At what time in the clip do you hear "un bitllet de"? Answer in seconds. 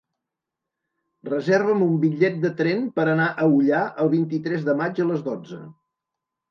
1.89-2.51